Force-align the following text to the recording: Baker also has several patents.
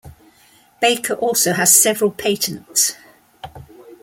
Baker 0.81 1.13
also 1.13 1.53
has 1.53 1.79
several 1.79 2.09
patents. 2.09 2.95